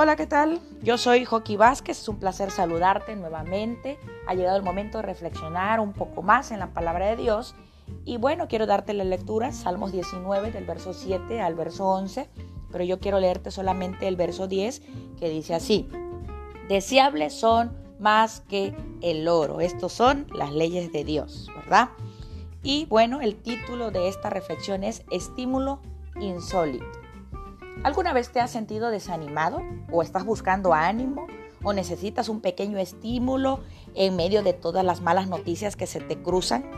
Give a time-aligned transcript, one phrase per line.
[0.00, 0.60] Hola, ¿qué tal?
[0.80, 3.98] Yo soy Joaquín Vázquez, es un placer saludarte nuevamente.
[4.28, 7.56] Ha llegado el momento de reflexionar un poco más en la palabra de Dios.
[8.04, 12.28] Y bueno, quiero darte la lectura, Salmos 19, del verso 7 al verso 11,
[12.70, 14.82] pero yo quiero leerte solamente el verso 10,
[15.18, 15.88] que dice así,
[16.68, 19.60] deseables son más que el oro.
[19.60, 21.88] Estos son las leyes de Dios, ¿verdad?
[22.62, 25.80] Y bueno, el título de esta reflexión es Estímulo
[26.20, 27.07] insólito.
[27.84, 31.28] ¿Alguna vez te has sentido desanimado o estás buscando ánimo
[31.62, 33.60] o necesitas un pequeño estímulo
[33.94, 36.68] en medio de todas las malas noticias que se te cruzan?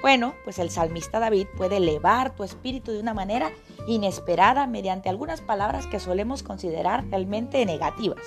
[0.00, 3.52] Bueno, pues el salmista David puede elevar tu espíritu de una manera
[3.86, 8.22] inesperada mediante algunas palabras que solemos considerar realmente negativas.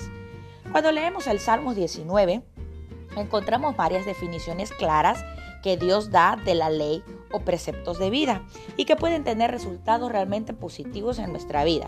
[0.72, 2.44] Cuando leemos el Salmo 19,
[3.18, 5.26] encontramos varias definiciones claras
[5.66, 8.44] que Dios da de la ley o preceptos de vida
[8.78, 11.88] y que pueden tener resultados realmente positivos en nuestra vida.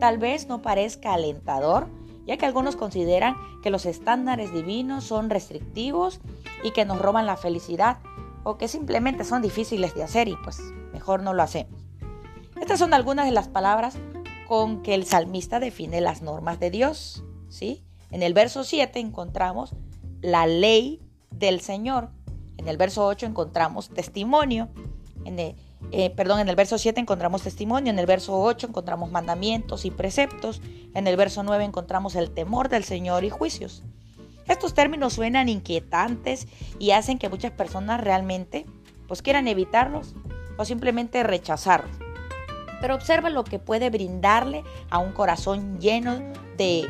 [0.00, 1.88] Tal vez no parezca alentador,
[2.26, 6.20] ya que algunos consideran que los estándares divinos son restrictivos
[6.64, 7.98] y que nos roban la felicidad
[8.44, 10.62] o que simplemente son difíciles de hacer y pues
[10.94, 11.84] mejor no lo hacemos.
[12.58, 13.98] Estas son algunas de las palabras
[14.46, 17.84] con que el salmista define las normas de Dios, ¿sí?
[18.10, 19.74] En el verso 7 encontramos
[20.22, 22.08] la ley del Señor.
[22.58, 24.68] En el verso 8 encontramos testimonio.
[25.24, 25.54] En el,
[25.90, 29.90] eh, perdón, en el verso 7 encontramos testimonio, en el verso 8 encontramos mandamientos y
[29.90, 30.60] preceptos,
[30.94, 33.82] en el verso 9 encontramos el temor del Señor y juicios.
[34.46, 36.48] Estos términos suenan inquietantes
[36.78, 38.66] y hacen que muchas personas realmente
[39.06, 40.14] pues quieran evitarlos
[40.56, 41.96] o simplemente rechazarlos.
[42.80, 46.20] Pero observa lo que puede brindarle a un corazón lleno
[46.56, 46.86] de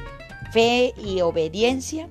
[0.53, 2.09] fe y obediencia.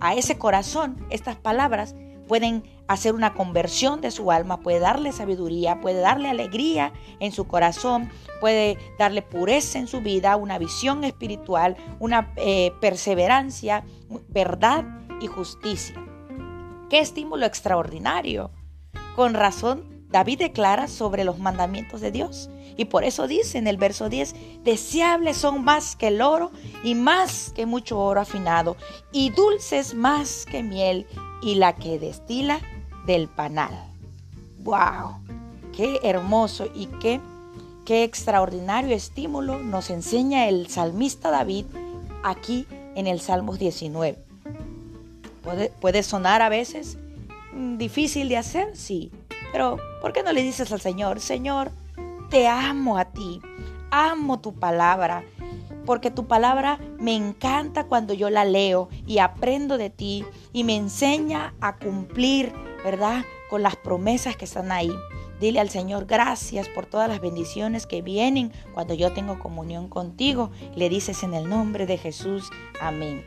[0.00, 1.94] A ese corazón estas palabras
[2.28, 7.46] pueden hacer una conversión de su alma, puede darle sabiduría, puede darle alegría en su
[7.46, 13.84] corazón, puede darle pureza en su vida, una visión espiritual, una eh, perseverancia,
[14.28, 14.84] verdad
[15.20, 15.96] y justicia.
[16.90, 18.50] Qué estímulo extraordinario.
[19.16, 22.50] Con razón, David declara sobre los mandamientos de Dios.
[22.76, 26.50] Y por eso dice en el verso 10, deseables son más que el oro
[26.84, 28.76] y más que mucho oro afinado,
[29.10, 31.06] y dulces más que miel
[31.42, 32.60] y la que destila
[33.06, 33.72] del panal.
[34.60, 35.18] ¡Wow!
[35.76, 37.20] ¡Qué hermoso y qué,
[37.84, 41.66] qué extraordinario estímulo nos enseña el salmista David
[42.22, 44.18] aquí en el Salmos 19!
[45.42, 46.98] Puede, puede sonar a veces
[47.52, 49.10] mm, difícil de hacer, sí,
[49.50, 51.72] pero ¿por qué no le dices al Señor, Señor,
[52.30, 53.40] te amo a ti,
[53.90, 55.24] amo tu palabra,
[55.84, 60.76] porque tu palabra me encanta cuando yo la leo y aprendo de ti y me
[60.76, 62.52] enseña a cumplir,
[62.84, 63.24] ¿verdad?
[63.50, 64.92] Con las promesas que están ahí.
[65.40, 70.52] Dile al Señor gracias por todas las bendiciones que vienen cuando yo tengo comunión contigo.
[70.76, 72.48] Le dices en el nombre de Jesús,
[72.80, 73.24] amén.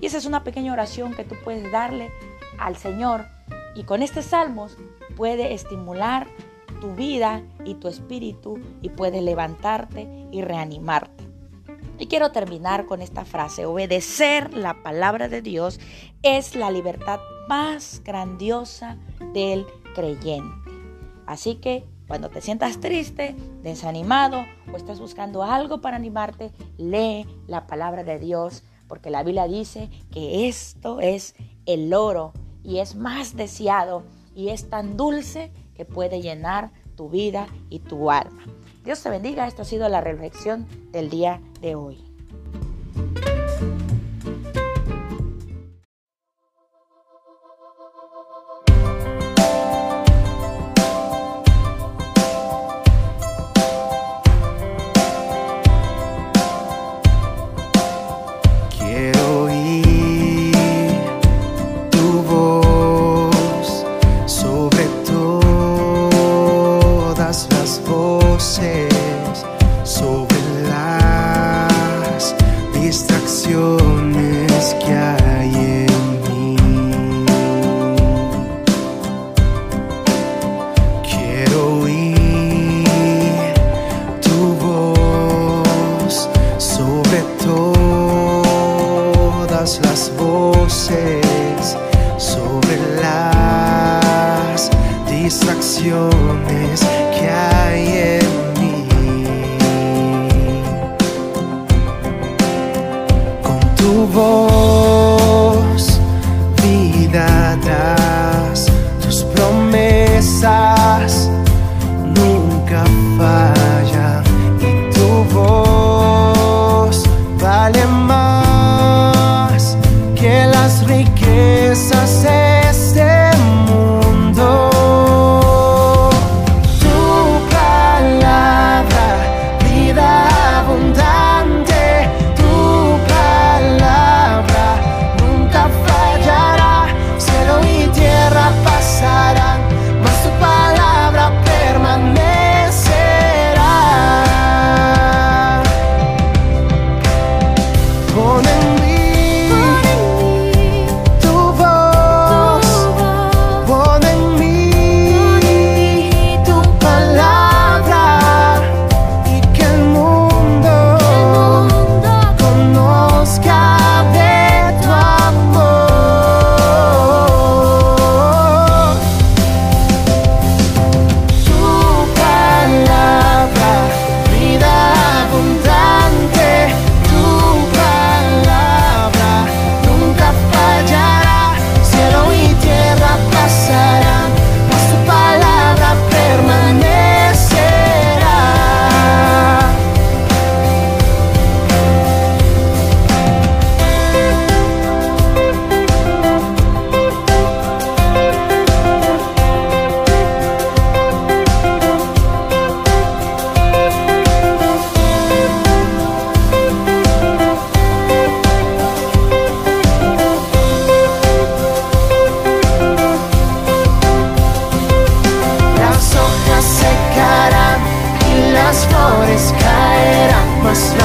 [0.00, 2.10] Y esa es una pequeña oración que tú puedes darle
[2.58, 3.26] al Señor.
[3.74, 4.76] Y con este salmos
[5.16, 6.28] puede estimular
[6.80, 11.27] tu vida y tu espíritu y puede levantarte y reanimarte.
[11.98, 15.80] Y quiero terminar con esta frase, obedecer la palabra de Dios
[16.22, 18.98] es la libertad más grandiosa
[19.34, 19.66] del
[19.96, 20.70] creyente.
[21.26, 27.66] Así que cuando te sientas triste, desanimado o estás buscando algo para animarte, lee la
[27.66, 31.34] palabra de Dios, porque la Biblia dice que esto es
[31.66, 32.32] el oro
[32.62, 34.04] y es más deseado
[34.34, 38.44] y es tan dulce que puede llenar tu vida y tu alma.
[38.88, 39.46] Dios te bendiga.
[39.46, 41.98] Esto ha sido la reflexión del día de hoy.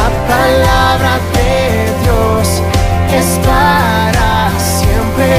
[0.03, 1.53] La palabra de
[2.03, 2.45] Dios
[3.19, 5.31] es para siempre.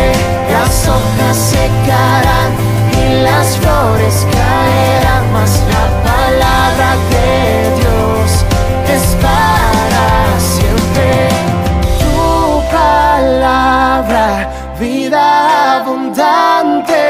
[0.51, 2.51] Las hojas secarán
[2.99, 7.31] y las flores caerán, mas la palabra de
[7.81, 8.27] Dios
[8.89, 10.07] es para
[10.55, 11.09] siempre.
[12.01, 12.19] Tu
[12.75, 14.25] palabra,
[14.81, 17.05] vida abundante,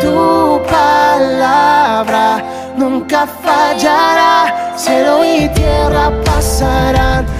[0.00, 2.24] tu palabra
[2.78, 4.23] nunca fallará
[5.44, 7.33] mi tierra pasarán.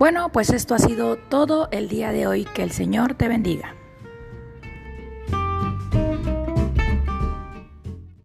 [0.00, 2.46] Bueno, pues esto ha sido todo el día de hoy.
[2.46, 3.74] Que el Señor te bendiga.